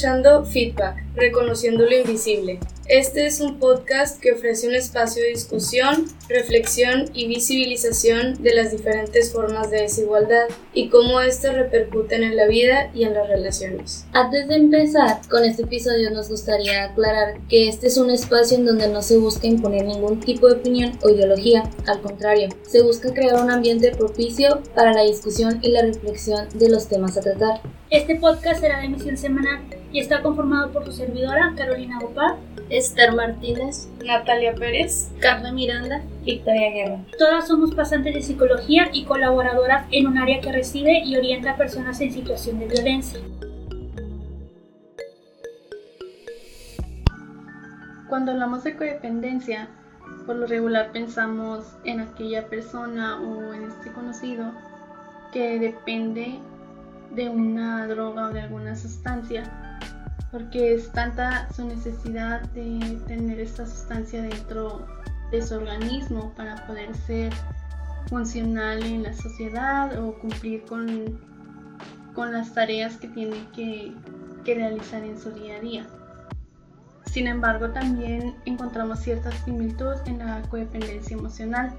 [0.00, 2.58] escuchando Feedback, reconociendo lo invisible.
[2.86, 8.72] Este es un podcast que ofrece un espacio de discusión, reflexión y visibilización de las
[8.72, 14.06] diferentes formas de desigualdad y cómo éstas repercuten en la vida y en las relaciones.
[14.12, 18.64] Antes de empezar con este episodio nos gustaría aclarar que este es un espacio en
[18.64, 23.12] donde no se busca imponer ningún tipo de opinión o ideología, al contrario, se busca
[23.12, 27.60] crear un ambiente propicio para la discusión y la reflexión de los temas a tratar.
[27.90, 32.36] Este podcast será de emisión semanal y está conformado por su servidora, Carolina Gopar,
[32.68, 37.00] Esther Martínez, Natalia Pérez, Carmen Miranda, Victoria Guerra.
[37.18, 41.56] Todas somos pasantes de psicología y colaboradoras en un área que recibe y orienta a
[41.56, 43.18] personas en situación de violencia.
[48.08, 49.68] Cuando hablamos de codependencia,
[50.26, 54.52] por lo regular pensamos en aquella persona o en este conocido
[55.32, 56.38] que depende
[57.14, 59.78] de una droga o de alguna sustancia,
[60.30, 64.86] porque es tanta su necesidad de tener esta sustancia dentro
[65.30, 67.32] de su organismo para poder ser
[68.08, 71.20] funcional en la sociedad o cumplir con,
[72.14, 73.92] con las tareas que tiene que,
[74.44, 75.86] que realizar en su día a día.
[77.06, 81.72] Sin embargo, también encontramos ciertas similitudes en la codependencia emocional.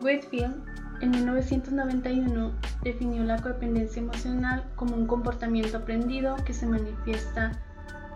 [0.00, 0.71] Whitfield
[1.02, 2.52] en 1991
[2.84, 7.52] definió la codependencia emocional como un comportamiento aprendido que se manifiesta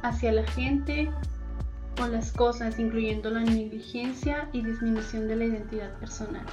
[0.03, 1.11] hacia la gente
[2.01, 6.47] o las cosas, incluyendo la negligencia y disminución de la identidad personal.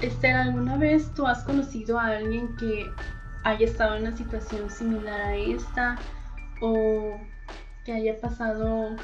[0.00, 2.86] Esther, ¿alguna vez tú has conocido a alguien que
[3.44, 5.98] haya estado en una situación similar a esta
[6.62, 7.18] o
[7.84, 8.96] que haya pasado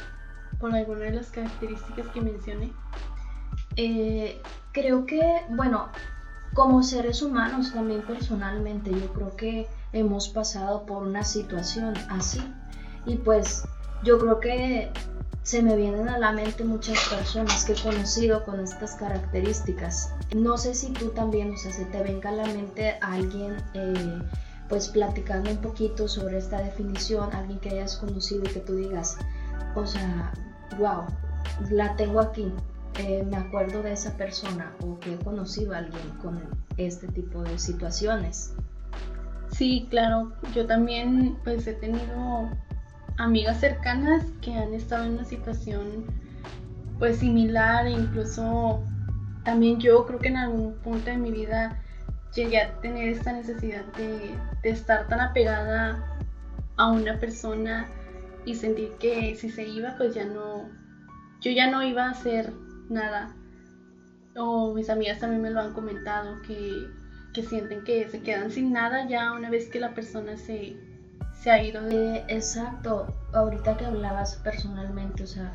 [0.59, 2.73] por alguna de las características que mencioné?
[3.77, 4.41] Eh,
[4.73, 5.21] creo que,
[5.51, 5.89] bueno,
[6.55, 12.41] como seres humanos también personalmente, yo creo que hemos pasado por una situación así.
[13.07, 13.65] Y pues
[14.03, 14.91] yo creo que
[15.43, 20.11] se me vienen a la mente muchas personas que he conocido con estas características.
[20.35, 24.23] No sé si tú también, o sea, se te venga a la mente alguien, eh,
[24.69, 29.19] pues platicando un poquito sobre esta definición, alguien que hayas conocido y que tú digas,
[29.75, 30.33] o sea,
[30.79, 31.05] wow,
[31.71, 32.51] la tengo aquí,
[32.99, 36.41] eh, me acuerdo de esa persona o que he conocido a alguien con
[36.77, 38.55] este tipo de situaciones.
[39.51, 42.51] Sí, claro, yo también pues he tenido
[43.19, 46.05] amigas cercanas que han estado en una situación
[46.99, 48.83] pues similar e incluso
[49.45, 51.81] también yo creo que en algún punto de mi vida
[52.35, 56.05] llegué a tener esta necesidad de, de estar tan apegada
[56.77, 57.87] a una persona
[58.45, 60.69] y sentir que si se iba pues ya no,
[61.41, 62.53] yo ya no iba a ser
[62.89, 63.35] nada.
[64.37, 69.09] O mis amigas también me lo han comentado, que, sienten que se quedan sin nada
[69.09, 70.77] ya una vez que la persona se,
[71.41, 71.87] se ha ido.
[71.89, 75.53] Eh, exacto, ahorita que hablabas personalmente, o sea,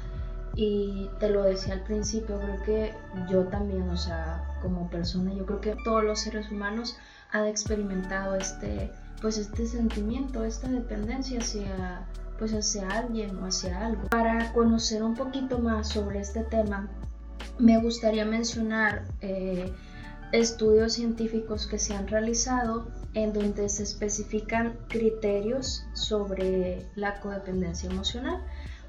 [0.55, 2.93] y te lo decía al principio, creo que
[3.29, 6.97] yo también, o sea, como persona, yo creo que todos los seres humanos
[7.31, 8.91] han experimentado este,
[9.21, 12.05] pues este sentimiento, esta dependencia hacia,
[12.37, 14.09] pues hacia alguien o hacia algo.
[14.09, 16.89] Para conocer un poquito más sobre este tema,
[17.59, 19.71] me gustaría mencionar eh,
[20.31, 28.43] estudios científicos que se han realizado en donde se especifican criterios sobre la codependencia emocional.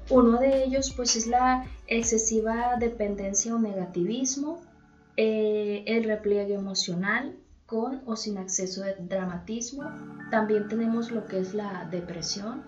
[0.09, 4.61] Uno de ellos pues es la excesiva dependencia o negativismo,
[5.17, 9.83] eh, el repliegue emocional con o sin acceso de dramatismo.
[10.29, 12.63] También tenemos lo que es la depresión,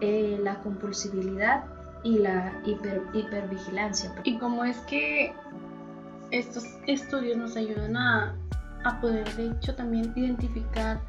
[0.00, 1.64] eh, la compulsibilidad
[2.04, 4.12] y la hiper, hipervigilancia.
[4.22, 5.34] Y como es que
[6.30, 8.36] estos estudios nos ayudan a,
[8.84, 11.00] a poder, de hecho, también identificar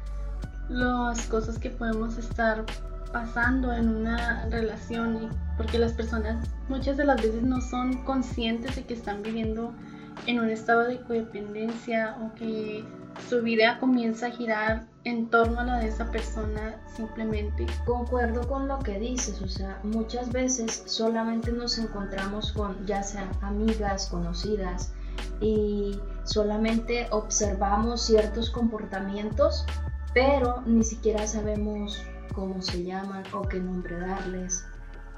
[0.68, 2.64] las cosas que podemos estar
[3.12, 8.74] pasando en una relación y porque las personas muchas de las veces no son conscientes
[8.76, 9.72] de que están viviendo
[10.26, 12.84] en un estado de codependencia o que
[13.28, 17.66] su vida comienza a girar en torno a la de esa persona simplemente.
[17.84, 23.30] Concuerdo con lo que dices, o sea, muchas veces solamente nos encontramos con ya sea
[23.40, 24.92] amigas, conocidas
[25.40, 29.64] y solamente observamos ciertos comportamientos,
[30.14, 32.02] pero ni siquiera sabemos
[32.34, 34.64] cómo se llaman o qué nombre darles.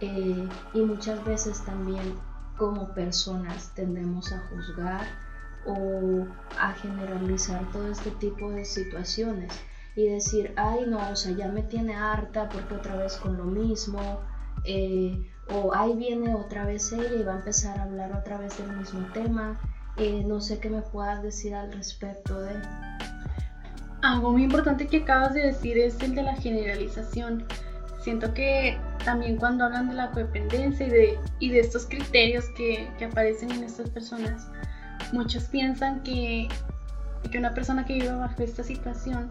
[0.01, 2.15] Eh, y muchas veces también
[2.57, 5.28] como personas tendemos a juzgar
[5.67, 6.27] o
[6.59, 9.53] a generalizar todo este tipo de situaciones
[9.99, 13.45] y decir, ay no, o sea, ya me tiene harta porque otra vez con lo
[13.45, 14.21] mismo,
[14.65, 18.57] eh, o ahí viene otra vez ella y va a empezar a hablar otra vez
[18.59, 19.59] del mismo tema,
[19.97, 22.55] eh, no sé qué me puedas decir al respecto de...
[24.03, 27.45] Algo muy importante que acabas de decir es el de la generalización.
[28.01, 32.89] siento que también cuando hablan de la codependencia y de, y de estos criterios que,
[32.99, 34.47] que aparecen en estas personas,
[35.13, 36.49] muchos piensan que,
[37.31, 39.31] que una persona que vive bajo esta situación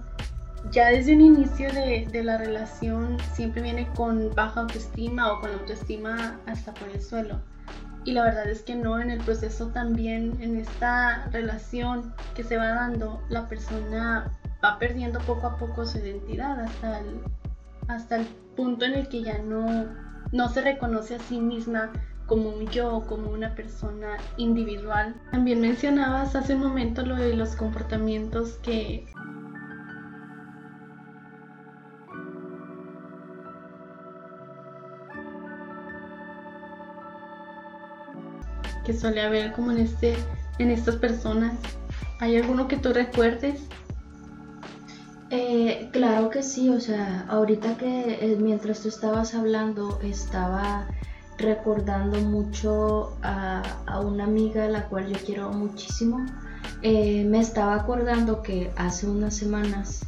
[0.72, 5.52] ya desde un inicio de, de, la relación siempre viene con baja autoestima o con
[5.52, 7.40] autoestima hasta por el suelo.
[8.04, 12.58] Y la verdad es que no, en el proceso también, en esta relación que se
[12.58, 14.32] va dando, la persona
[14.64, 17.22] va perdiendo poco a poco su identidad hasta el,
[17.88, 18.26] hasta el
[18.56, 19.88] punto en el que ya no,
[20.32, 21.92] no se reconoce a sí misma
[22.28, 25.16] como un yo, como una persona individual.
[25.32, 29.06] También mencionabas hace un momento lo de los comportamientos que
[38.86, 40.16] que suele haber como en este
[40.60, 41.54] en estas personas.
[42.20, 43.62] ¿Hay alguno que tú recuerdes?
[45.30, 50.88] Eh, claro que sí, o sea, ahorita que eh, mientras tú estabas hablando estaba
[51.38, 56.26] recordando mucho a, una amiga la cual yo quiero muchísimo.
[56.82, 60.06] Eh, me estaba acordando que hace unas semanas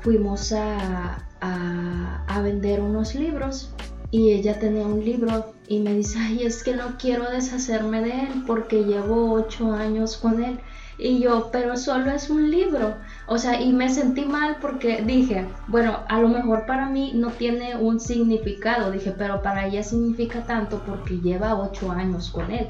[0.00, 3.72] fuimos a, a vender unos libros
[4.12, 8.10] y ella tenía un libro y me dice, ay, es que no quiero deshacerme de
[8.10, 10.60] él porque llevo ocho años con él.
[10.98, 12.96] Y yo, pero solo es un libro.
[13.26, 17.30] O sea, y me sentí mal porque dije, bueno, a lo mejor para mí no
[17.30, 18.90] tiene un significado.
[18.90, 22.68] Dije, pero para ella significa tanto porque lleva ocho años con él.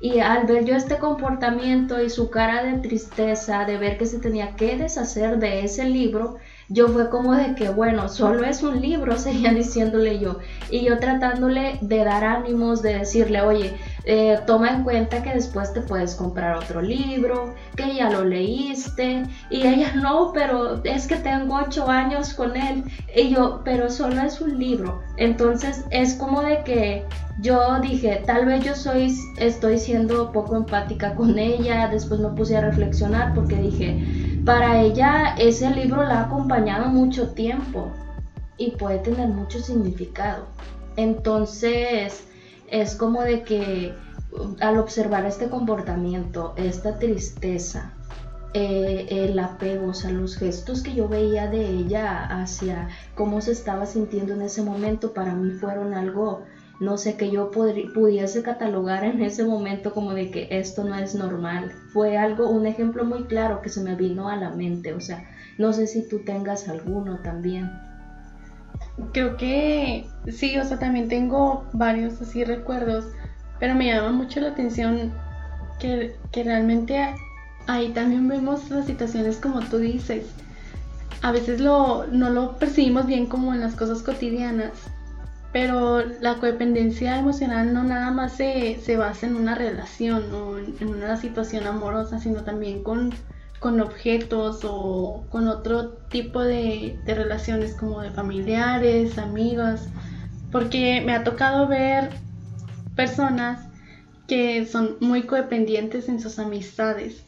[0.00, 4.18] Y al ver yo este comportamiento y su cara de tristeza, de ver que se
[4.18, 6.36] tenía que deshacer de ese libro,
[6.68, 10.40] yo fue como de que, bueno, solo es un libro, seguía diciéndole yo.
[10.70, 13.74] Y yo tratándole de dar ánimos, de decirle, oye,
[14.06, 19.24] eh, toma en cuenta que después te puedes comprar otro libro, que ya lo leíste.
[19.50, 22.84] Y ella, no, pero es que tengo ocho años con él.
[23.16, 25.02] Y yo, pero solo es un libro.
[25.16, 27.06] Entonces es como de que
[27.40, 31.88] yo dije, tal vez yo soy, estoy siendo poco empática con ella.
[31.88, 37.30] Después me puse a reflexionar porque dije, para ella ese libro la ha acompañado mucho
[37.30, 37.90] tiempo
[38.58, 40.44] y puede tener mucho significado.
[40.96, 42.24] Entonces
[42.80, 43.94] es como de que
[44.60, 47.92] al observar este comportamiento, esta tristeza,
[48.52, 53.52] eh, el apego, o sea, los gestos que yo veía de ella hacia cómo se
[53.52, 56.42] estaba sintiendo en ese momento, para mí fueron algo
[56.80, 61.14] no sé, que yo pudiese catalogar en ese momento como de que esto no es
[61.14, 61.70] normal.
[61.92, 65.24] Fue algo, un ejemplo muy claro que se me vino a la mente, o sea,
[65.56, 67.70] no sé si tú tengas alguno también.
[69.12, 73.06] Creo que sí, o sea, también tengo varios así recuerdos,
[73.58, 75.12] pero me llama mucho la atención
[75.80, 77.14] que, que realmente
[77.66, 80.26] ahí también vemos las situaciones como tú dices.
[81.22, 84.72] A veces lo, no lo percibimos bien como en las cosas cotidianas,
[85.54, 91.16] pero la codependencia emocional no nada más se, basa en una relación o en, una
[91.16, 93.14] situación amorosa, sino también con,
[93.80, 99.88] objetos o con otro tipo de, relaciones como de familiares, amigos,
[100.52, 102.10] porque me ha tocado ver
[102.94, 103.66] personas
[104.28, 107.24] que son muy codependientes en sus amistades,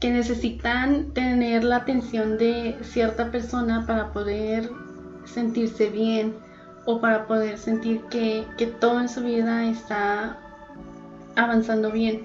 [0.00, 4.70] que necesitan tener la atención de cierta persona para poder
[5.24, 6.34] sentirse bien,
[6.84, 8.46] o para poder sentir que,
[8.80, 10.38] todo en su vida está
[11.36, 12.24] avanzando bien.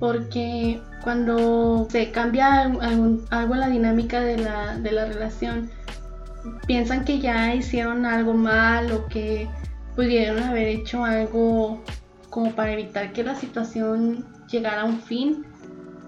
[0.00, 5.70] Porque cuando se cambia algo en la dinámica de la, de la relación,
[6.66, 9.48] piensan que ya hicieron algo mal o que
[9.94, 11.80] pudieron haber hecho algo
[12.30, 15.46] como para evitar que la situación llegara a un fin.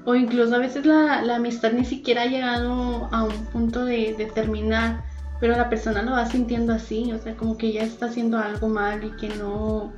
[0.05, 4.27] O incluso a veces la, amistad ni siquiera ha llegado a un punto de, de
[4.27, 5.05] terminar
[5.43, 8.69] pero la persona lo va sintiendo así, o sea, como que ella está haciendo algo
[8.69, 9.93] mal y que no,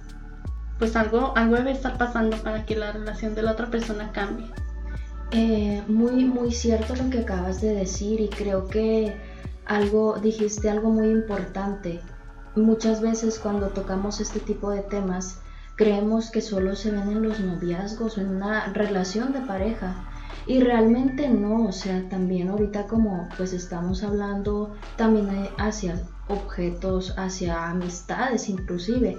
[0.79, 4.51] pues algo, algo debe estar pasando para que la relación de la otra persona cambie.
[5.31, 9.17] Eh, muy, muy cierto lo que acabas de decir y creo que
[9.67, 12.01] algo, dijiste algo muy importante.
[12.55, 15.41] Muchas veces cuando tocamos este tipo de temas,
[15.77, 20.05] creemos que solo se ven en los noviazgos en una relación de pareja,
[20.47, 27.71] y realmente no, o sea, también ahorita como pues estamos hablando también hacia objetos, hacia
[27.71, 29.17] amistades inclusive.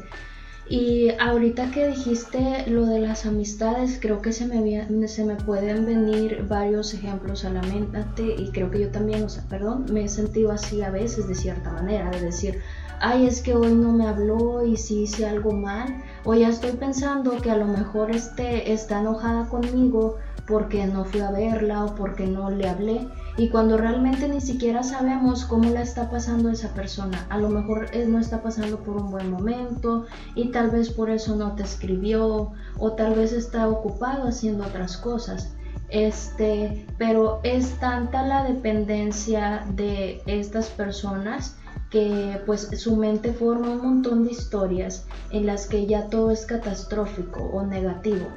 [0.68, 5.86] Y ahorita que dijiste lo de las amistades, creo que se me, se me pueden
[5.86, 10.06] venir varios ejemplos a la mente y creo que yo también, o sea, perdón, me
[10.06, 12.62] he sentido así a veces de cierta manera, de decir,
[13.00, 16.72] ay, es que hoy no me habló y si hice algo mal, o ya estoy
[16.72, 21.96] pensando que a lo mejor este está enojada conmigo porque no fui a verla o
[21.96, 26.74] porque no le hablé y cuando realmente ni siquiera sabemos cómo la está pasando esa
[26.74, 27.26] persona.
[27.30, 31.10] A lo mejor él no está pasando por un buen momento y tal vez por
[31.10, 35.54] eso no te escribió o tal vez está ocupado haciendo otras cosas.
[35.90, 41.58] Este, pero es tanta la dependencia de estas personas
[41.96, 46.46] que pues su mente forma un montón de historias en las que ya todo es
[46.46, 48.28] catastrófico o negativo.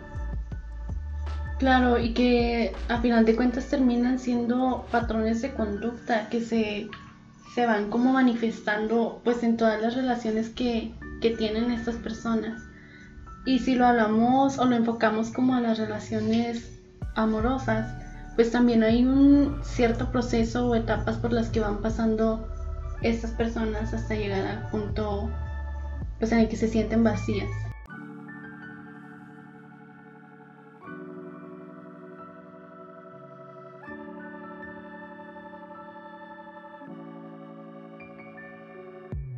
[1.58, 6.88] Claro, y que a final de cuentas terminan siendo patrones de conducta que se,
[7.52, 12.62] se van como manifestando pues en todas las relaciones que, que tienen estas personas.
[13.44, 16.78] Y si lo hablamos o lo enfocamos como a las relaciones
[17.16, 17.92] amorosas,
[18.36, 22.48] pues también hay un cierto proceso o etapas por las que van pasando
[23.02, 25.30] estas personas hasta llegar al punto
[26.18, 27.48] pues en el que se sienten vacías.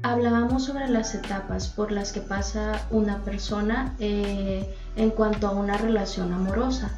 [0.03, 5.77] Hablábamos sobre las etapas por las que pasa una persona eh, en cuanto a una
[5.77, 6.91] relación amorosa.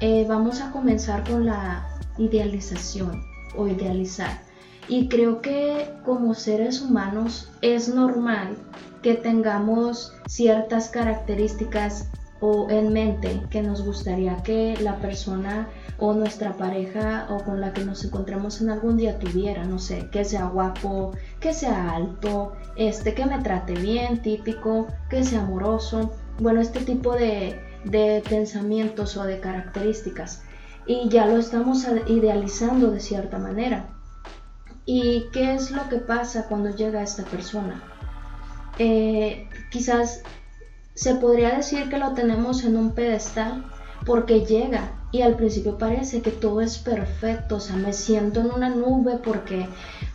[0.00, 1.86] Eh, vamos a comenzar con la
[2.18, 3.24] idealización
[3.56, 4.51] o idealizar.
[4.88, 8.56] Y creo que como seres humanos es normal
[9.02, 12.08] que tengamos ciertas características
[12.40, 17.72] o en mente que nos gustaría que la persona o nuestra pareja o con la
[17.72, 22.52] que nos encontremos en algún día tuviera, no sé, que sea guapo, que sea alto,
[22.74, 26.10] este, que me trate bien, típico, que sea amoroso,
[26.40, 30.42] bueno, este tipo de, de pensamientos o de características.
[30.84, 34.01] Y ya lo estamos idealizando de cierta manera.
[34.84, 37.82] ¿Y qué es lo que pasa cuando llega esta persona?
[38.78, 40.22] Eh, quizás
[40.94, 43.64] se podría decir que lo tenemos en un pedestal
[44.04, 48.50] porque llega y al principio parece que todo es perfecto, o sea, me siento en
[48.50, 49.68] una nube porque,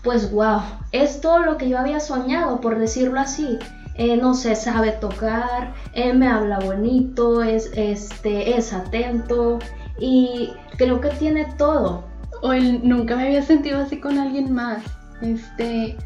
[0.04, 3.60] pues, wow, es todo lo que yo había soñado, por decirlo así.
[3.94, 9.60] Eh, no sé, sabe tocar, eh, me habla bonito, es, este, es atento
[10.00, 12.07] y creo que tiene todo.
[12.42, 14.84] O nunca me había sentido así con alguien más.
[15.22, 15.98] Este,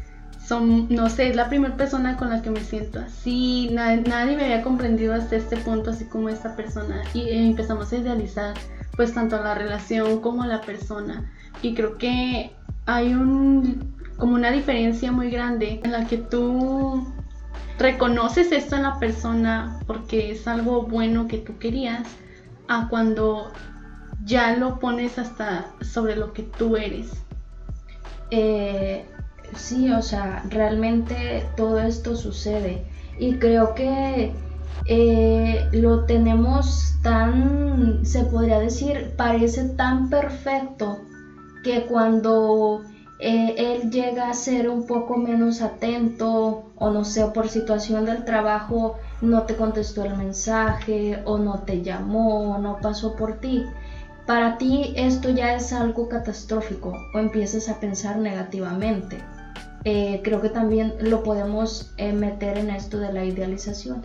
[0.60, 4.62] no sé, es la primera persona con la que me siento así, nadie, me había
[4.62, 7.02] comprendido hasta este punto así como esta persona.
[7.14, 8.54] Y empezamos a idealizar
[8.96, 11.30] pues tanto la relación como la persona.
[11.62, 12.52] Y creo que
[12.86, 17.06] hay un como una diferencia muy grande en la que tú
[17.78, 22.06] reconoces esto en la persona porque es algo bueno que tú querías
[22.68, 23.50] a cuando
[24.24, 27.10] ya lo pones hasta sobre lo que tú eres.
[28.30, 29.04] Eh,
[29.56, 32.84] sí, o sea, realmente todo esto sucede
[33.18, 34.32] y creo que
[34.86, 41.00] eh, lo tenemos tan, se podría decir, parece tan perfecto
[41.62, 42.82] que cuando
[43.18, 48.24] eh, él llega a ser un poco menos atento o no sé, por situación del
[48.24, 53.64] trabajo no te contestó el mensaje o no te llamó o no pasó por ti,
[54.26, 59.18] para ti esto ya es algo catastrófico o empiezas a pensar negativamente.
[59.84, 64.02] Eh, creo que también lo podemos eh, meter en esto de la idealización.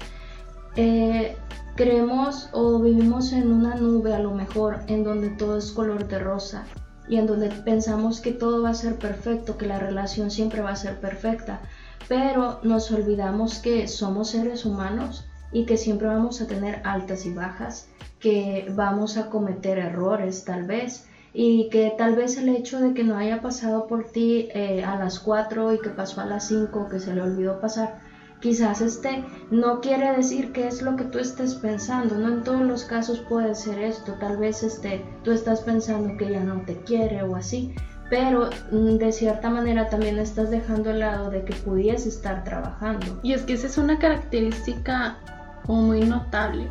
[0.75, 1.35] Eh,
[1.75, 6.19] creemos o vivimos en una nube a lo mejor en donde todo es color de
[6.19, 6.65] rosa
[7.07, 10.71] y en donde pensamos que todo va a ser perfecto, que la relación siempre va
[10.71, 11.61] a ser perfecta,
[12.07, 17.33] pero nos olvidamos que somos seres humanos y que siempre vamos a tener altas y
[17.33, 17.89] bajas,
[18.19, 23.03] que vamos a cometer errores tal vez y que tal vez el hecho de que
[23.03, 26.87] no haya pasado por ti eh, a las 4 y que pasó a las 5
[26.89, 27.99] que se le olvidó pasar,
[28.41, 32.61] quizás este no quiere decir que es lo que tú estés pensando, no en todos
[32.61, 36.75] los casos puede ser esto, tal vez este tú estás pensando que ya no te
[36.81, 37.75] quiere o así,
[38.09, 43.19] pero mm, de cierta manera también estás dejando el lado de que pudiese estar trabajando.
[43.21, 45.17] Y es que esa es una característica
[45.67, 46.67] muy notable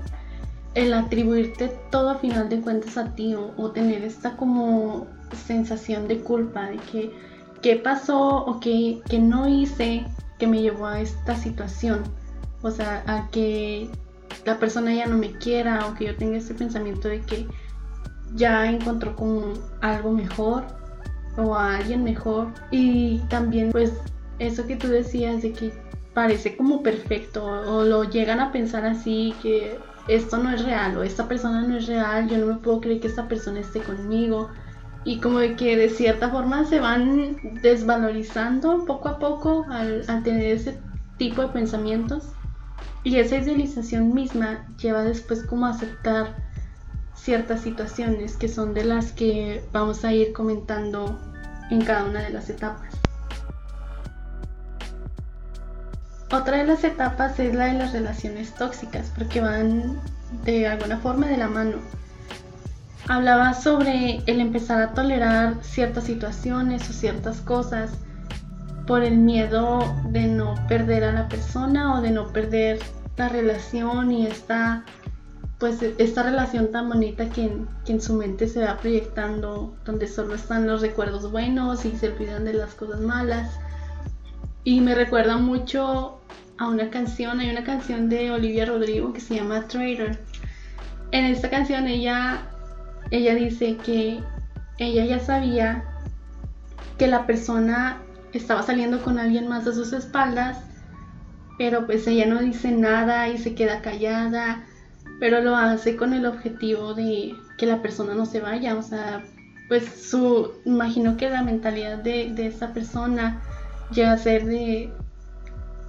[0.76, 5.06] el atribuirte todo a final de cuentas a ti o, tener esta como
[5.46, 7.10] sensación de culpa de que
[7.62, 10.04] qué pasó o qué, no hice
[10.38, 12.02] que me llevó a esta situación.
[12.60, 13.88] O sea, a que
[14.44, 17.46] la persona ya no me quiera o que yo tenga este pensamiento de que
[18.34, 20.62] ya encontró como algo mejor
[21.38, 22.52] o a alguien mejor.
[22.70, 23.94] Y también pues
[24.38, 25.72] eso que tú decías de que
[26.16, 31.02] parece como perfecto o lo llegan a pensar así que esto no es real o
[31.02, 34.48] esta persona no es real, yo no me puedo creer que esta persona esté conmigo.
[35.04, 40.56] Y como de que de cierta forma se van desvalorizando poco a poco al, tener
[40.56, 40.80] ese
[41.18, 42.32] tipo de pensamientos.
[43.04, 46.34] Y esa idealización misma lleva después como a aceptar
[47.14, 51.20] ciertas situaciones que son de las que vamos a ir comentando
[51.70, 53.05] en cada una de las etapas.
[56.32, 60.00] Otra de las etapas es la de las relaciones tóxicas, porque van
[60.44, 61.76] de alguna forma de la mano.
[63.08, 67.92] Hablaba sobre el empezar a tolerar ciertas situaciones o ciertas cosas
[68.86, 69.78] por el miedo
[70.10, 72.80] de no perder a la persona o de no perder
[73.16, 74.84] la relación y esta
[75.58, 80.06] pues esta relación tan bonita que en, que en, su mente se va proyectando, donde
[80.06, 83.58] solo están los recuerdos buenos y se olvidan de las cosas malas.
[84.66, 86.20] Y me recuerda mucho
[86.58, 90.18] a una canción, hay una canción de Olivia Rodrigo que se llama Traitor.
[91.12, 92.48] En esta canción ella,
[93.12, 94.20] ella dice que
[94.78, 95.84] ella ya sabía
[96.98, 97.98] que la persona
[98.32, 100.58] estaba saliendo con alguien más a sus espaldas,
[101.58, 104.64] pero pues ella no dice nada y se queda callada,
[105.20, 109.22] pero lo hace con el objetivo de que la persona no se vaya, o sea,
[109.68, 113.40] pues su, imagino que la mentalidad de, de esta persona
[113.92, 114.90] llega a ser de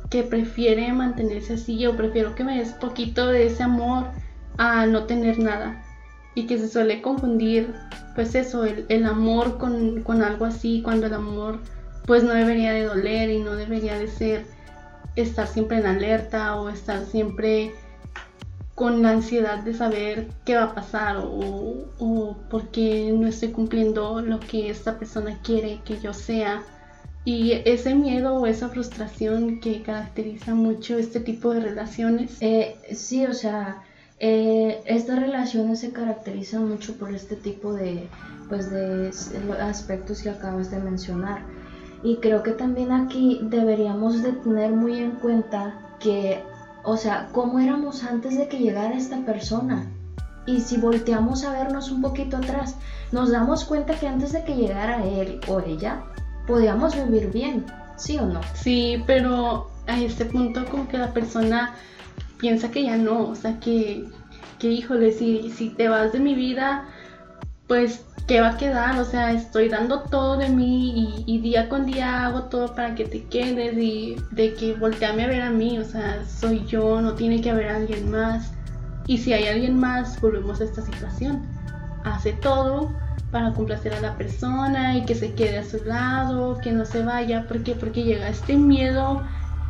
[0.09, 4.05] que prefiere mantenerse así o prefiero que me des poquito de ese amor
[4.57, 5.83] a no tener nada
[6.35, 7.73] y que se suele confundir
[8.15, 11.59] pues eso, el, el amor con, con algo así cuando el amor
[12.05, 14.45] pues no debería de doler y no debería de ser
[15.15, 17.73] estar siempre en alerta o estar siempre
[18.75, 23.49] con la ansiedad de saber qué va a pasar o, o por qué no estoy
[23.49, 26.63] cumpliendo lo que esta persona quiere que yo sea.
[27.27, 32.37] Y ese miedo o esa frustración que caracteriza mucho este tipo de relaciones.
[32.39, 33.83] Eh, sí, o sea,
[34.21, 38.07] eh, estas relaciones se caracterizan mucho por este tipo de,
[38.47, 39.11] pues, de
[39.59, 41.41] aspectos que acabas de mencionar
[42.01, 46.41] y creo que también aquí deberíamos de tener muy en cuenta que,
[46.85, 49.85] o sea, cómo éramos antes de que llegara esta persona.
[50.45, 52.77] Y si volteamos a vernos un poquito atrás,
[53.11, 56.05] nos damos cuenta que antes de que llegara él o ella,
[56.47, 57.65] podíamos vivir bien,
[57.97, 58.41] ¿sí o no?
[58.53, 61.75] Sí, pero a este punto como que la persona
[62.39, 64.05] piensa que ya no, o sea, que,
[64.57, 66.85] que híjole, si, si te vas de mi vida,
[67.67, 68.99] pues ¿qué va a quedar?
[68.99, 73.05] O sea, estoy dando todo de mí y, día con día hago todo para que
[73.05, 77.13] te quedes y de que volteame a ver a mí, o sea, soy yo, no
[77.13, 78.51] tiene que haber alguien más.
[79.07, 81.47] Y si hay alguien más, volvemos a esta situación.
[82.03, 82.91] Hace todo
[83.31, 87.03] para complacer a la persona y que se quede a su lado, que no se
[87.03, 87.75] vaya, ¿por qué?
[87.75, 89.21] Porque llega este miedo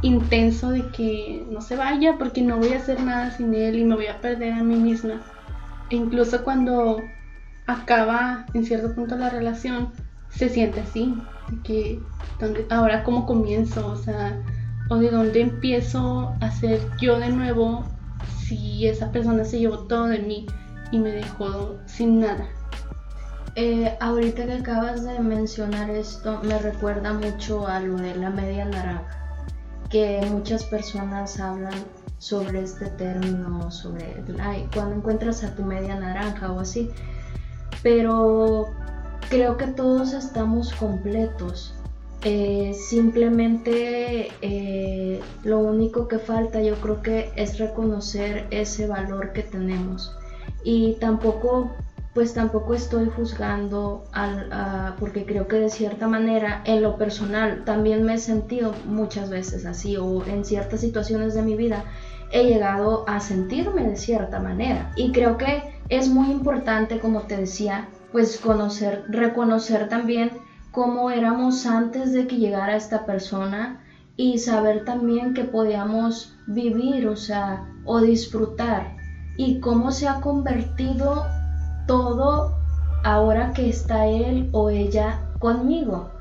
[0.01, 3.83] intenso de que no se vaya porque no voy a hacer nada sin él y
[3.83, 5.21] me voy a perder a mí misma.
[5.89, 7.01] E incluso cuando
[7.65, 9.91] acaba en cierto punto la relación,
[10.29, 11.15] se siente así,
[11.49, 11.99] de que
[12.69, 14.39] ahora cómo comienzo, o sea,
[14.89, 17.83] o de dónde empiezo a ser yo de nuevo
[18.37, 20.45] si esa persona se llevó todo de mí
[20.91, 22.47] y me dejó sin nada.
[23.59, 28.65] Eh, ahorita que acabas de mencionar esto, me recuerda mucho a lo de la media
[28.65, 29.07] naranja,
[29.89, 31.73] que muchas personas hablan
[32.19, 34.23] sobre este término, sobre
[34.73, 36.91] cuando encuentras a tu media naranja o así
[37.83, 38.67] pero
[39.29, 41.73] creo que todos estamos completos.
[42.23, 49.43] Eh, simplemente eh, lo único que falta yo creo que es reconocer ese valor que
[49.43, 50.15] tenemos
[50.63, 51.71] y tampoco
[52.17, 58.01] pues tampoco estoy juzgando al, porque creo que de cierta manera en lo personal también
[58.01, 61.85] me he sentido muchas veces así o en ciertas situaciones de mi vida
[62.31, 64.91] he llegado a sentirme de cierta manera.
[64.95, 70.31] Y creo que es muy importante, como te decía, pues conocer, reconocer también
[70.71, 77.15] cómo éramos antes de que llegara esta persona y saber también que podíamos vivir, o
[77.15, 78.95] sea, o disfrutar
[79.37, 81.27] y cómo se ha convertido
[81.87, 82.55] todo
[83.03, 86.11] ahora que está él o ella conmigo.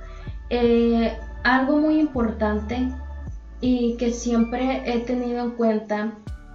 [0.50, 2.88] Eh, algo muy importante
[3.60, 6.12] y que siempre he tenido en cuenta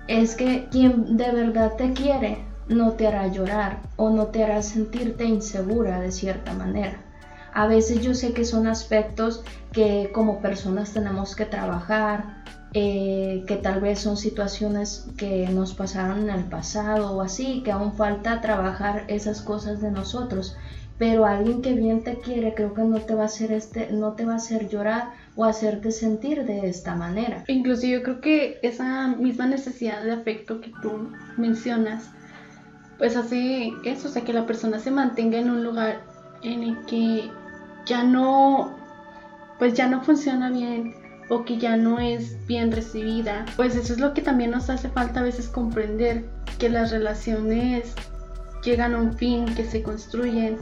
[0.08, 4.62] es que quien de verdad te quiere no te hará llorar o no te hará
[4.62, 7.02] sentirte insegura de cierta manera.
[7.54, 9.44] A veces yo sé que son aspectos
[9.74, 16.30] que como personas tenemos que trabajar, eh, que tal vez son situaciones que nos pasaron
[16.30, 20.56] en el pasado o así, que aún falta trabajar esas cosas de nosotros.
[20.98, 24.14] Pero alguien que bien te quiere creo que no te va a hacer este, no
[24.14, 27.44] te va a hacer llorar o hacerte sentir de esta manera.
[27.48, 32.12] Incluso yo creo que esa misma necesidad de afecto que tú mencionas
[33.02, 36.04] pues hace eso, o sea, que la persona se mantenga en un lugar
[36.44, 37.32] en el que
[37.88, 38.78] ya no,
[39.58, 41.01] pues ya no funciona bien
[41.32, 43.46] o que ya no es bien recibida.
[43.56, 46.26] Pues eso es lo que también nos hace falta a veces comprender,
[46.60, 47.94] que las relaciones
[48.66, 50.58] llegan a un fin, que se construyen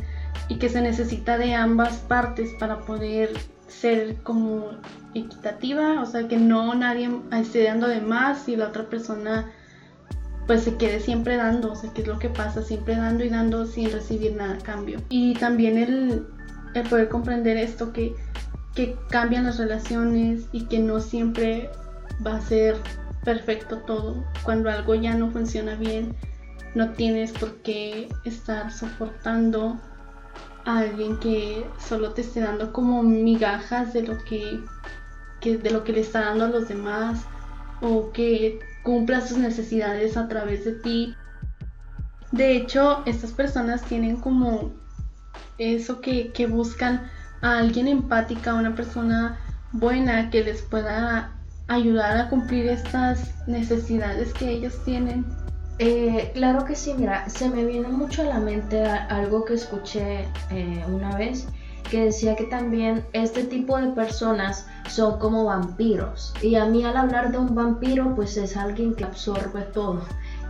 [0.47, 3.31] y que se necesita de ambas partes para poder
[3.67, 4.69] ser como
[5.15, 9.51] equitativa, o sea que no nadie esté dando de más y la otra persona
[10.45, 13.29] pues se quede siempre dando, o sea que es lo que pasa, siempre dando y
[13.29, 15.01] dando sin recibir nada a cambio.
[15.09, 16.27] Y también el,
[16.75, 18.13] el poder comprender esto que,
[18.79, 21.69] que cambian las relaciones y que no siempre
[22.25, 22.77] va a ser
[23.25, 24.23] perfecto todo.
[24.43, 26.15] Cuando algo ya no funciona bien,
[26.75, 29.77] no tienes por qué estar soportando
[30.63, 34.61] a alguien que solo te esté dando como migajas de lo que,
[35.43, 37.25] de lo que le está dando a los demás
[37.81, 41.15] o que cumpla sus necesidades a través de ti.
[42.31, 44.71] De hecho, estas personas tienen como
[45.57, 47.09] eso que, que buscan
[47.41, 49.37] a alguien empática, a una persona
[49.71, 51.31] buena que les pueda
[51.67, 55.25] ayudar a cumplir estas necesidades que ellos tienen.
[55.77, 60.27] Eh, claro que sí, mira, se me viene mucho a la mente algo que escuché
[60.49, 61.47] eh, una vez
[61.89, 66.33] que decía que también este tipo de personas son como vampiros.
[66.41, 70.01] Y a mí al hablar de un vampiro, pues es alguien que absorbe todo.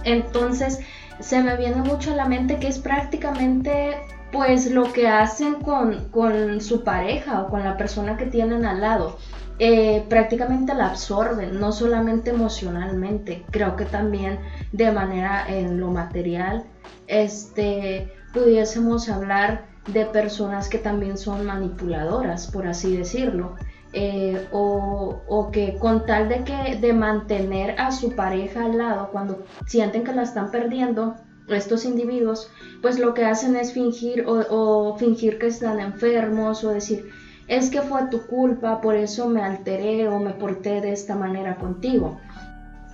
[0.03, 0.79] Entonces
[1.19, 3.97] se me viene mucho a la mente que es prácticamente
[4.31, 8.81] pues lo que hacen con, con su pareja o con la persona que tienen al
[8.81, 9.17] lado.
[9.61, 14.39] Eh, prácticamente la absorben, no solamente emocionalmente, creo que también
[14.71, 16.63] de manera en lo material,
[17.07, 23.55] este, pudiésemos hablar de personas que también son manipuladoras, por así decirlo,
[23.91, 29.09] eh, o, o, que con tal de que de mantener a su pareja al lado
[29.11, 31.15] cuando sienten que la están perdiendo,
[31.57, 32.49] estos individuos,
[32.81, 37.09] pues lo que hacen es fingir o, fingir que están enfermos o decir,
[37.47, 41.55] es que fue tu culpa, por eso me alteré o me porté de esta manera
[41.55, 42.19] contigo.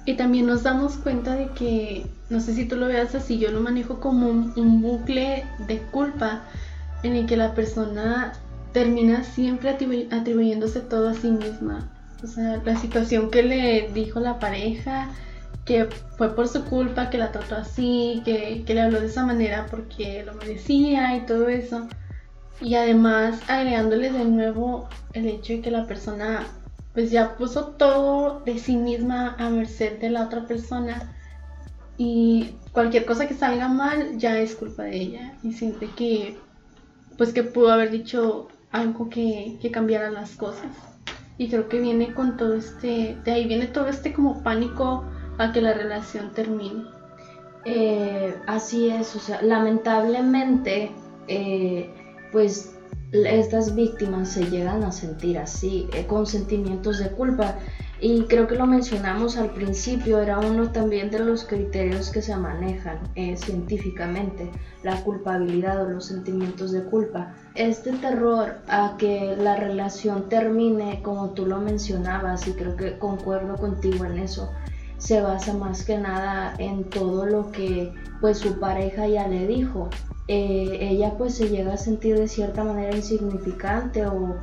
[0.05, 3.51] Y también nos damos cuenta de que, no sé si tú lo veas así, yo
[3.51, 6.43] lo manejo como un, bucle de culpa
[7.03, 8.33] en el que la persona
[8.71, 9.69] termina siempre
[10.11, 11.89] atribuyéndose todo a sí misma.
[12.23, 15.09] O sea, la situación que le dijo la pareja,
[15.65, 15.85] que
[16.17, 19.65] fue por su culpa, que la trató así, que, que le habló de esa manera
[19.69, 21.87] porque lo merecía y todo eso.
[22.61, 26.45] Y además agregándole de nuevo el hecho de que la persona
[26.93, 31.13] pues ya puso todo de sí misma a merced de la otra persona
[31.97, 36.37] y cualquier cosa que salga mal ya es culpa de ella y siente que
[37.17, 40.71] pues que pudo haber dicho algo que, que cambiara las cosas
[41.37, 45.05] y creo que viene con todo este de ahí viene todo este como pánico
[45.37, 46.85] a que la relación termine
[47.65, 50.91] eh, así es o sea lamentablemente
[51.27, 51.89] eh,
[52.31, 52.75] pues
[53.23, 57.55] estas víctimas se llegan a sentir así, eh, con sentimientos de culpa.
[58.01, 62.35] Y creo que lo mencionamos al principio, era uno también de los criterios que se
[62.35, 64.51] manejan eh, científicamente,
[64.83, 67.33] la culpabilidad o los sentimientos de culpa.
[67.55, 73.55] Este terror a que la relación termine, como tú lo mencionabas, y creo que concuerdo
[73.55, 74.51] contigo en eso,
[74.97, 79.89] se basa más que nada en todo lo que pues su pareja ya le dijo.
[80.27, 84.37] Eh, ella pues se llega a sentir de cierta manera insignificante o,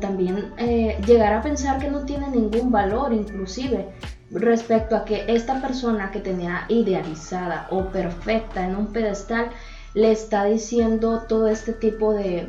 [0.00, 3.86] también eh, llegar a pensar que no tiene ningún valor inclusive
[4.32, 9.50] respecto a que esta persona que tenía idealizada o perfecta en un pedestal
[9.94, 12.48] le está diciendo todo este tipo de,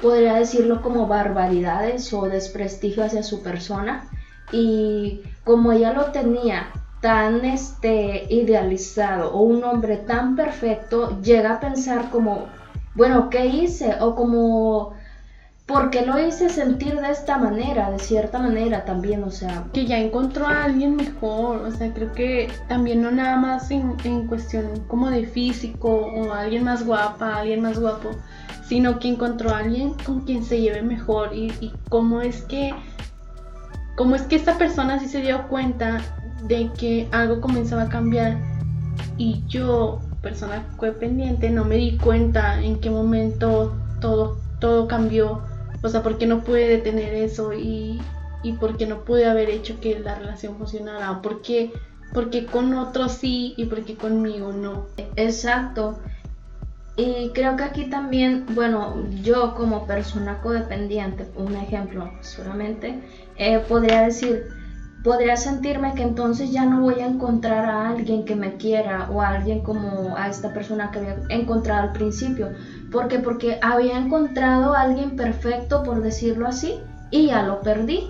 [0.00, 4.08] podría decirlo como barbaridades o desprestigio hacia su persona.
[4.50, 6.70] Y como ella lo tenía
[7.02, 12.46] tan este, idealizado o un hombre tan perfecto llega a pensar como,
[12.94, 13.96] bueno, ¿qué hice?
[14.00, 14.94] O como,
[15.66, 17.90] ¿por qué lo hice sentir de esta manera?
[17.90, 19.64] De cierta manera también, o sea.
[19.72, 24.28] Que ya encontró a alguien mejor, o sea, creo que también no nada más en,
[24.28, 28.10] cuestión como de físico o alguien más guapa, alguien más guapo,
[28.64, 32.72] sino que encontró a alguien con quien se lleve mejor y, y cómo es que...
[33.96, 36.00] Cómo es que esta persona sí se dio cuenta
[36.46, 38.38] de que algo comenzaba a cambiar
[39.16, 45.42] y yo, persona codependiente, no me di cuenta en qué momento todo, todo cambió.
[45.82, 48.00] O sea, porque no pude detener eso y,
[48.42, 51.20] y porque no pude haber hecho que la relación funcionara.
[51.22, 51.72] Porque,
[52.12, 54.86] porque con otros sí y porque conmigo no.
[55.16, 55.98] Exacto.
[56.96, 63.00] Y creo que aquí también, bueno, yo como persona codependiente, un ejemplo solamente,
[63.36, 64.46] eh, podría decir,
[65.02, 69.20] podría sentirme que entonces ya no voy a encontrar a alguien que me quiera o
[69.20, 72.50] a alguien como a esta persona que había encontrado al principio.
[72.90, 73.18] ¿Por qué?
[73.18, 76.74] Porque había encontrado a alguien perfecto, por decirlo así,
[77.10, 78.08] y ya lo perdí.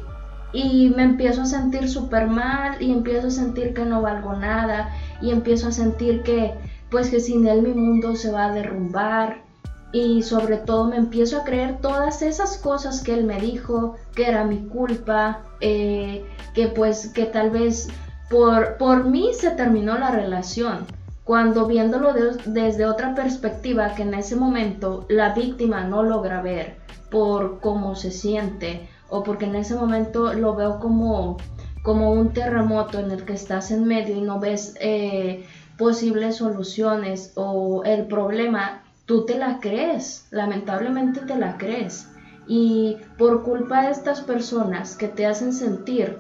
[0.53, 4.91] y me empiezo a sentir súper mal y empiezo a sentir que no valgo nada
[5.21, 6.53] y empiezo a sentir que
[6.91, 9.45] pues que sin él mi mundo se va a derrumbar
[9.93, 14.27] y sobre todo me empiezo a creer todas esas cosas que él me dijo, que
[14.27, 16.25] era mi culpa, eh,
[16.55, 17.89] que pues que tal vez
[18.31, 20.87] por, por mí se terminó la relación,
[21.25, 22.15] cuando viéndolo
[22.47, 26.77] desde otra perspectiva que en ese momento la víctima no logra ver
[27.11, 31.37] por cómo se siente o porque en ese momento lo veo como,
[31.85, 37.33] como un terremoto en el que estás en medio y no ves eh, posibles soluciones
[37.37, 42.09] o el problema tú te la crees, lamentablemente te la crees.
[42.47, 46.19] Y por culpa de estas personas que te hacen sentir,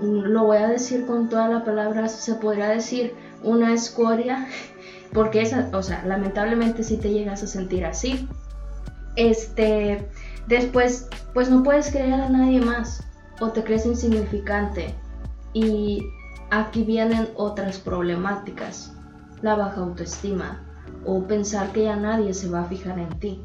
[0.00, 4.46] mm, lo voy a decir con toda la palabra, se podría decir una escoria,
[5.12, 8.28] porque esa, o sea, lamentablemente si te llegas a sentir así.
[9.16, 10.08] Este,
[10.48, 13.04] después, pues no puedes creer a nadie más
[13.40, 14.94] o te crees insignificante.
[15.52, 16.02] Y
[16.50, 18.92] aquí vienen otras problemáticas,
[19.40, 20.60] la baja autoestima,
[21.06, 23.40] o pensar que ya nadie se va a fijar en ti,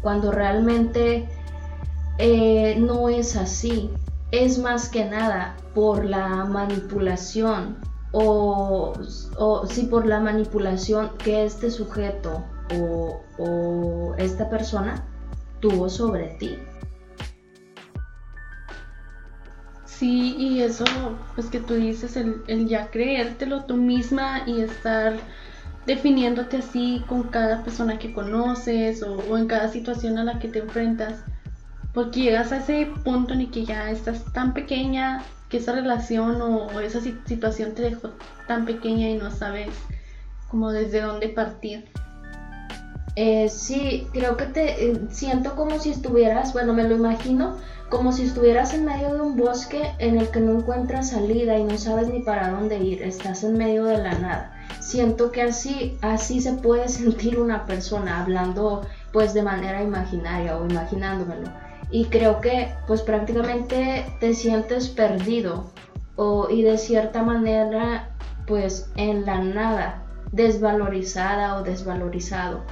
[0.00, 1.28] cuando realmente
[2.18, 3.90] eh, no es así.
[4.30, 7.76] Es más que nada por la manipulación
[8.12, 8.94] o,
[9.36, 12.44] o sí por la manipulación que este sujeto
[12.78, 15.04] o, o esta persona
[15.60, 16.58] tuvo sobre ti.
[19.84, 20.84] Sí, y eso,
[21.34, 25.14] pues que tú dices, el, el ya creértelo tú misma y estar
[25.86, 30.60] definiéndote así con cada persona que conoces o, en cada situación a la que te
[30.60, 31.24] enfrentas.
[31.92, 36.40] Porque llegas a ese punto en el que ya estás tan pequeña que esa relación
[36.40, 38.10] o, esa situación te dejó
[38.46, 39.68] tan pequeña y no sabes
[40.48, 41.90] como desde dónde partir.
[43.14, 47.58] Eh, sí, creo que te eh, siento como si estuvieras, bueno, me lo imagino,
[47.90, 51.64] como si estuvieras en medio de un bosque en el que no encuentras salida y
[51.64, 55.96] no sabes ni para dónde ir, estás en medio de la nada siento que así,
[56.02, 61.50] así se puede sentir una persona hablando pues de manera imaginaria o imaginándomelo.
[61.90, 65.70] Y creo que pues prácticamente te sientes perdido
[66.16, 68.08] o, y de cierta manera
[68.46, 72.62] pues en la nada, desvalorizada o desvalorizado.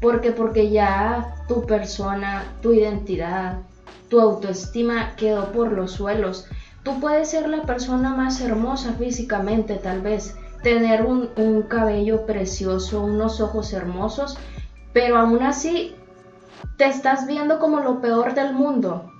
[0.00, 3.58] porque Porque ya tu persona, tu identidad,
[4.08, 6.46] tu autoestima quedó por los suelos.
[6.82, 13.40] Tú puedes ser la persona más hermosa físicamente tal vez, tener un, cabello precioso, unos
[13.40, 14.36] ojos hermosos,
[14.92, 15.94] pero aún así
[16.76, 19.10] te estás viendo como lo peor del mundo,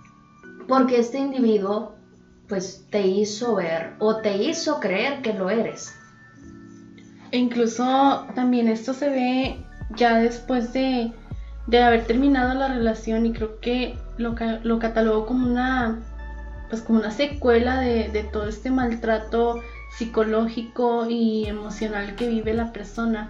[0.68, 1.94] porque este individuo
[2.48, 5.94] pues te hizo ver o te hizo creer que lo eres.
[7.30, 9.64] E incluso también esto se ve
[9.96, 11.12] ya después de,
[11.72, 16.00] haber terminado la relación y creo que lo, lo catalogo como una
[16.68, 22.72] pues como una secuela de, de todo este maltrato psicológico y emocional que vive la
[22.72, 23.28] persona,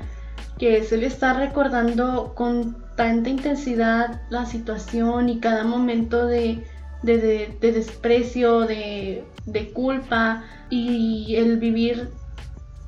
[0.59, 6.67] que es el estar recordando con tanta intensidad la situación y cada momento de,
[7.03, 12.11] desprecio, de, de culpa y el vivir,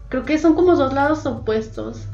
[0.08, 2.06] creo que son como dos lados opuestos.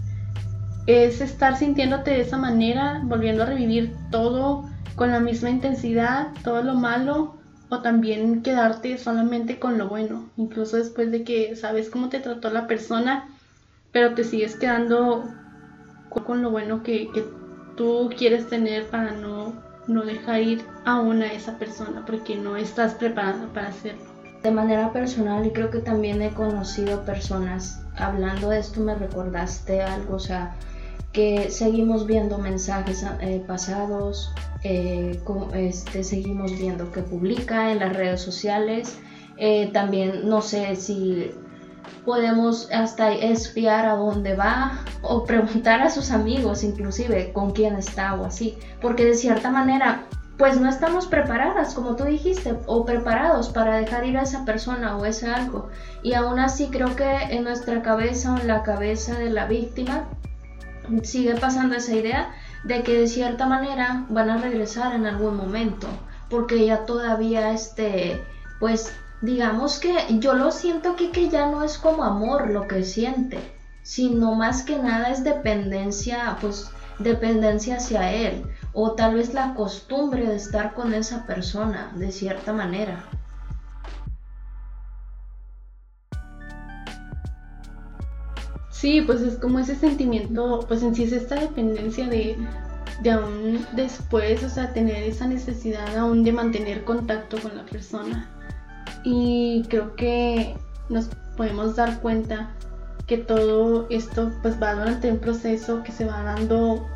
[0.87, 6.63] Es estar sintiéndote de esa manera, volviendo a revivir todo con la misma intensidad, todo
[6.63, 7.38] lo malo,
[7.71, 12.51] o también quedarte solamente con lo bueno, incluso después de que sabes cómo te trató
[12.51, 13.29] la persona,
[13.93, 15.25] pero te sigues quedando
[16.25, 17.09] con lo bueno que,
[17.77, 19.53] tú quieres tener para no,
[19.87, 24.03] no dejar ir aún a esa persona, porque no estás preparada para hacerlo.
[24.43, 29.81] De manera personal, y creo que también he conocido personas, hablando de esto me recordaste
[29.81, 30.57] algo, o sea,
[31.13, 35.21] que seguimos viendo mensajes eh, pasados, eh,
[35.55, 38.99] este, seguimos viendo que publica en las redes sociales.
[39.37, 41.31] Eh, también no sé si
[42.05, 48.15] podemos hasta espiar a dónde va o preguntar a sus amigos inclusive con quién está
[48.15, 48.59] o así.
[48.81, 50.05] Porque de cierta manera
[50.37, 54.97] pues no estamos preparadas, como tú dijiste, o preparados para dejar ir a esa persona
[54.97, 55.69] o ese algo.
[56.05, 60.07] Y aún así creo que en nuestra cabeza o en la cabeza de la víctima
[61.03, 65.87] sigue pasando esa idea de que de cierta manera van a regresar en algún momento,
[66.29, 68.23] porque ella todavía este,
[68.61, 72.85] pues digamos que yo lo siento aquí que ya no es como amor lo que
[72.85, 73.39] siente,
[73.83, 80.27] sino más que nada es dependencia, pues dependencia hacia él, o tal vez la costumbre
[80.27, 83.05] de estar con esa persona de cierta manera.
[88.81, 92.37] Sí, pues es como ese sentimiento, pues en sí es esta dependencia de,
[93.03, 98.31] de aún después, o sea, tener esa necesidad aún de mantener contacto con la persona.
[99.03, 100.55] Y creo que
[100.91, 102.51] nos podemos dar cuenta
[103.09, 106.87] que todo esto pues va durante un proceso que se va dando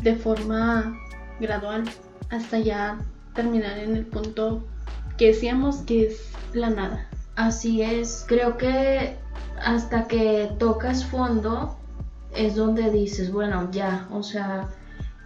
[0.00, 0.96] de forma
[1.40, 1.84] gradual
[2.30, 3.00] hasta ya
[3.34, 4.64] terminar en el punto
[5.18, 7.06] que decíamos que es la nada.
[7.36, 9.18] Así es, creo que
[9.68, 11.76] hasta que tocas fondo
[12.34, 14.68] es donde dices, bueno, ya, o sea,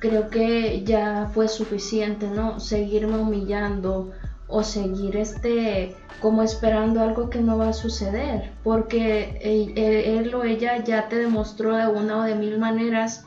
[0.00, 2.58] creo que ya fue suficiente, ¿no?
[2.58, 4.10] Seguirme humillando
[4.48, 10.82] o seguir este como esperando algo que no va a suceder, porque él, o ella
[10.82, 13.24] ya te demostró de una o de mil maneras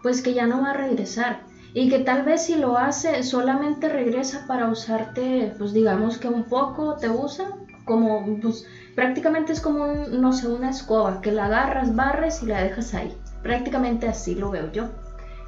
[0.00, 1.42] pues que ya no va a regresar
[1.74, 6.44] y que tal vez si lo hace solamente regresa para usarte pues digamos que un
[6.44, 7.46] poco te usa
[7.84, 8.64] como pues
[8.94, 13.16] prácticamente es como no sé una escoba que la agarras barres y la dejas ahí
[13.42, 14.88] prácticamente así lo veo yo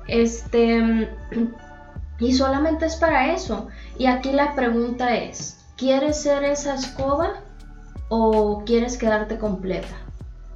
[0.08, 1.08] este
[2.18, 7.40] y solamente es para eso y aquí la pregunta es ¿quieres ser esa escoba
[8.08, 9.96] o quieres quedarte completa?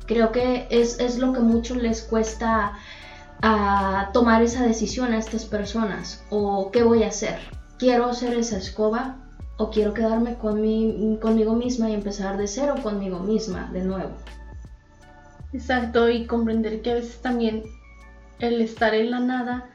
[0.06, 2.72] Creo que es, es lo que mucho les cuesta
[3.42, 7.38] a tomar esa decisión a estas personas o qué voy a hacer.
[7.78, 9.16] ¿Quiero ser esa escoba
[9.58, 10.56] o quiero quedarme con
[11.18, 14.12] conmigo misma y empezar de cero conmigo misma de nuevo?
[15.52, 17.64] Exacto, y comprender que a veces también
[18.38, 19.68] el estar en la nada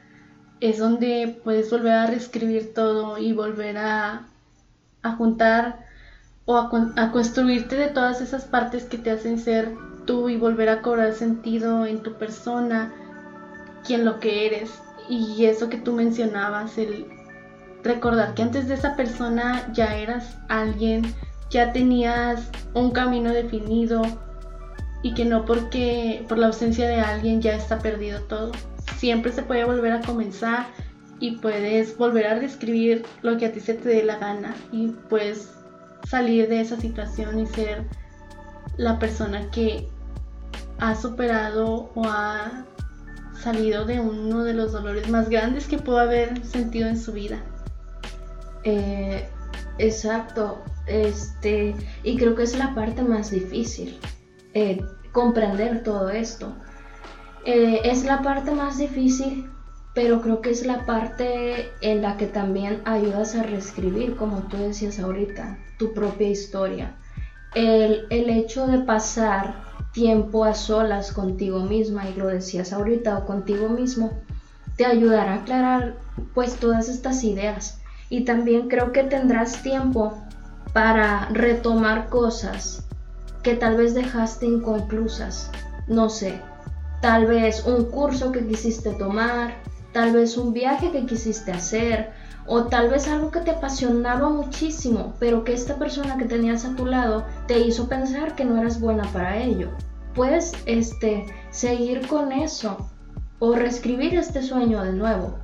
[0.60, 4.28] es donde puedes volver a reescribir todo y volver a,
[5.18, 5.84] juntar
[6.46, 9.74] o a, a, construirte de todas esas partes que te hacen ser
[10.06, 12.94] tú y volver a cobrar sentido en tu persona,
[13.86, 14.70] quién lo que eres.
[15.10, 17.06] Y eso que tú mencionabas, el
[17.84, 21.02] recordar que antes de esa persona ya eras alguien,
[21.50, 24.02] ya tenías un camino definido
[25.02, 28.52] y que no porque por la ausencia de alguien ya está perdido todo.
[28.96, 30.66] Siempre se puede volver a comenzar
[31.20, 34.88] y puedes volver a describir lo que a ti se te dé la gana y
[35.08, 35.52] puedes
[36.08, 37.84] salir de esa situación y ser
[38.76, 39.88] la persona que
[40.78, 42.64] ha superado o ha
[43.38, 47.42] salido de uno de los dolores más grandes que pudo haber sentido en su vida.
[48.64, 49.28] Eh,
[49.78, 53.98] exacto, este, y creo que es la parte más difícil,
[54.54, 54.80] eh,
[55.12, 56.54] comprender todo esto.
[57.44, 59.50] Eh, es la parte más difícil,
[59.94, 64.56] pero creo que es la parte en la que también ayudas a reescribir, como tú
[64.56, 66.96] decías ahorita, tu propia historia.
[67.54, 73.26] El, el hecho de pasar tiempo a solas contigo misma, y lo decías ahorita, o
[73.26, 74.22] contigo mismo,
[74.76, 75.96] te ayudará a aclarar
[76.34, 77.80] pues todas estas ideas.
[78.14, 80.16] Y también creo que tendrás tiempo
[80.72, 82.84] para retomar cosas
[83.42, 85.50] que tal vez dejaste inconclusas.
[85.88, 86.40] No sé,
[87.02, 89.56] tal vez un curso que quisiste tomar,
[89.92, 92.10] tal vez un viaje que quisiste hacer,
[92.46, 96.76] o tal vez algo que te apasionaba muchísimo, pero que esta persona que tenías a
[96.76, 99.70] tu lado te hizo pensar que no eras buena para ello.
[100.14, 102.76] Puedes este, seguir con eso
[103.40, 105.43] o reescribir este sueño de nuevo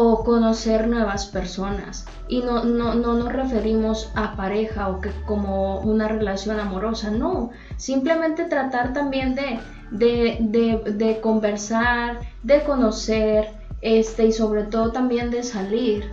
[0.00, 2.06] o conocer nuevas personas.
[2.28, 7.50] Y no, no, no nos referimos a pareja o que como una relación amorosa, no.
[7.76, 9.58] Simplemente tratar también de,
[9.90, 13.48] de, de, conversar, de conocer,
[13.80, 16.08] este, y sobre todo también de salir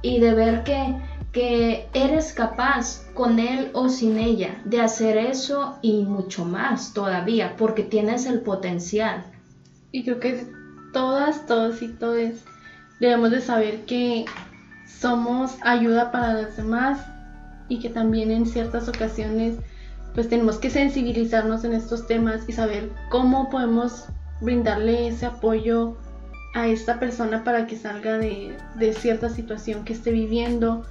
[0.00, 0.96] y de ver que,
[1.32, 7.54] que eres capaz con él o sin ella de hacer eso y mucho más todavía,
[7.58, 9.26] porque tienes el potencial.
[9.92, 10.46] Y creo que
[10.94, 12.46] todas, todos y todos
[13.00, 14.24] debemos de saber que
[14.86, 17.00] somos ayuda para los demás
[17.68, 19.56] y que también en ciertas ocasiones
[20.14, 24.06] pues tenemos que sensibilizarnos en estos temas y saber cómo podemos
[24.40, 25.96] brindarle ese apoyo
[26.54, 28.56] a esta persona para que salga de,
[28.98, 30.86] cierta situación que esté viviendo.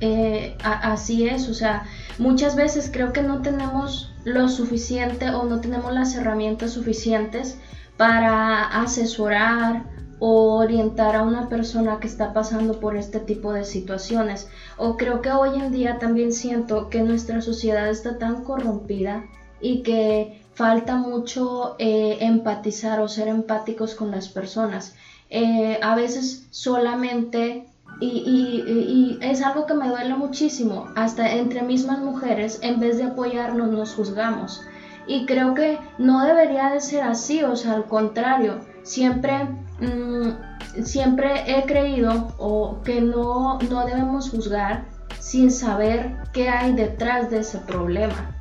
[0.00, 1.84] Eh, así es, o sea,
[2.18, 7.58] muchas veces creo que no tenemos lo suficiente o no tenemos las herramientas suficientes
[7.98, 9.84] para asesorar
[10.20, 14.48] o orientar a una persona que está pasando por este tipo de situaciones.
[14.76, 19.24] O creo que hoy en día también siento que nuestra sociedad está tan corrompida
[19.60, 24.94] y que falta mucho eh, empatizar o ser empáticos con las personas.
[25.30, 27.66] Eh, a veces solamente,
[28.00, 33.70] y, es algo que me duele muchísimo, hasta entre mismas mujeres, en vez de apoyarnos,
[33.70, 34.60] nos juzgamos.
[35.06, 39.44] Y creo que no debería de ser así, o sea, al contrario, siempre,
[39.80, 44.86] mm, siempre he creído o que no, no debemos juzgar
[45.18, 48.36] sin saber qué hay detrás de ese problema.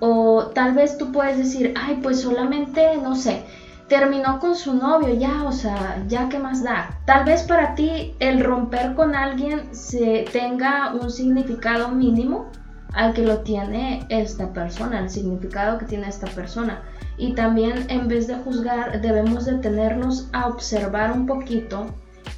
[0.00, 3.44] O tal vez tú puedes decir, ay, pues solamente, no sé,
[3.88, 7.00] terminó con su novio, ya, o sea, ya qué más da.
[7.06, 12.50] Tal vez para ti el romper con alguien se tenga un significado mínimo
[12.96, 16.80] al que lo tiene esta persona, el significado que tiene esta persona.
[17.18, 21.86] Y también en vez de juzgar debemos detenernos a observar un poquito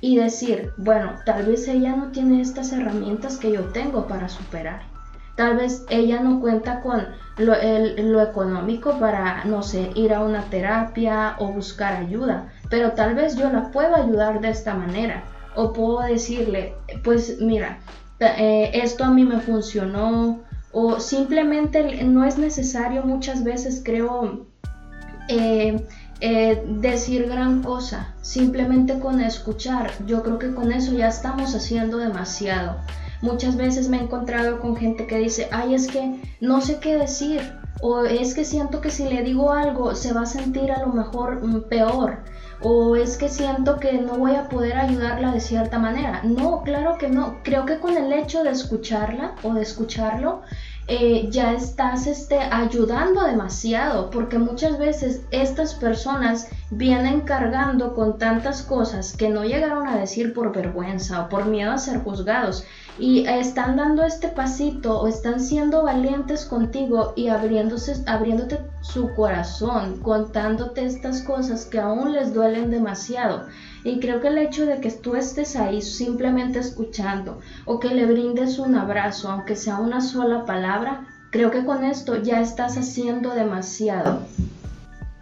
[0.00, 4.82] y decir, bueno, tal vez ella no tiene estas herramientas que yo tengo para superar.
[5.36, 7.06] Tal vez ella no cuenta con
[7.36, 7.54] lo,
[8.20, 13.48] económico para, no sé, ir a una terapia o buscar ayuda, pero tal vez yo
[13.48, 15.22] la puedo ayudar de esta manera.
[15.54, 17.78] O puedo decirle, pues mira,
[18.18, 20.40] eh, esto a mí me funcionó,
[20.72, 24.46] o simplemente no es necesario muchas veces, creo,
[25.28, 25.84] eh,
[26.20, 31.98] eh, decir gran cosa, simplemente con escuchar, yo creo que con eso ya estamos haciendo
[31.98, 32.76] demasiado.
[33.22, 36.96] Muchas veces me he encontrado con gente que dice, ay, es que no sé qué
[36.96, 37.40] decir,
[37.80, 40.92] o es que siento que si le digo algo se va a sentir a lo
[40.92, 42.18] mejor mm, peor,
[42.60, 46.22] o es que siento que no voy a poder ayudarla de cierta manera.
[46.24, 47.38] No, claro que no.
[47.42, 50.42] Creo que con el hecho de escucharla o de escucharlo,
[50.88, 58.62] eh, ya estás este, ayudando demasiado, porque muchas veces estas personas vienen cargando con tantas
[58.62, 62.64] cosas que no llegaron a decir por vergüenza o por miedo a ser juzgados
[62.98, 70.00] y están dando este pasito o están siendo valientes contigo y abriéndose, abriéndote su corazón,
[70.00, 73.46] contándote estas cosas que aún les duelen demasiado.
[73.84, 78.06] Y creo que el hecho de que tú estés ahí simplemente escuchando o que le
[78.06, 83.30] brindes un abrazo, aunque sea una sola palabra, creo que con esto ya estás haciendo
[83.30, 84.22] demasiado.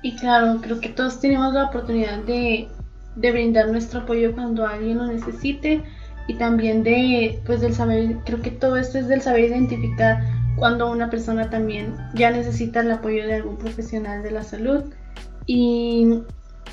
[0.03, 2.69] Y claro, creo que todos tenemos la oportunidad de,
[3.17, 5.85] de brindar nuestro apoyo cuando alguien lo necesite
[6.27, 10.23] y también de, pues del saber, creo que todo esto es del saber identificar
[10.57, 14.85] cuando una persona también ya necesita el apoyo de algún profesional de la salud
[15.47, 16.23] y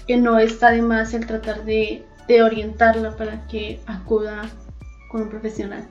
[0.08, 2.06] que no está de más el tratar de,
[2.44, 4.50] orientarla para que acuda
[5.12, 5.86] con un profesional.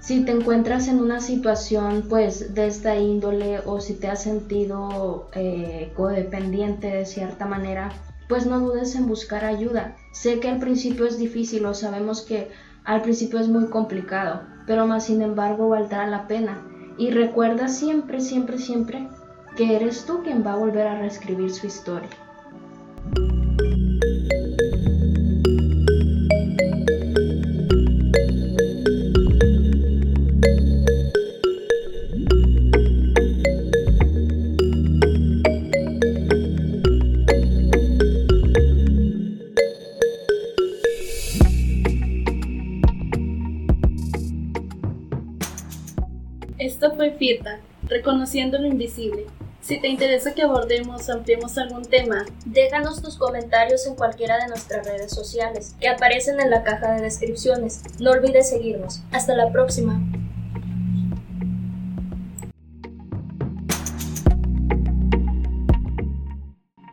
[0.00, 5.28] Si te encuentras en una situación pues de esta índole o si te has sentido
[5.34, 7.92] eh, codependiente de cierta manera,
[8.30, 9.96] pues no dudes en buscar ayuda.
[10.12, 12.48] Sé que al principio es difícil o sabemos que
[12.84, 16.64] al principio es muy complicado, pero más sin embargo valdrá la pena.
[16.96, 19.08] Y recuerda siempre, siempre, siempre
[19.56, 22.08] que eres tú quien va a volver a reescribir su historia.
[48.30, 49.26] Reconociendo lo invisible.
[49.60, 54.48] Si te interesa que abordemos o ampliemos algún tema, déjanos tus comentarios en cualquiera de
[54.48, 57.82] nuestras redes sociales que aparecen en la caja de descripciones.
[57.98, 59.02] No olvides seguirnos.
[59.10, 60.00] Hasta la próxima.